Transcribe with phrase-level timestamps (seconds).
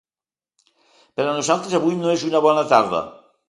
[1.19, 3.07] Per a nosaltres avui no és una bona tarda.